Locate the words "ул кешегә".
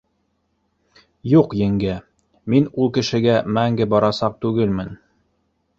2.85-3.37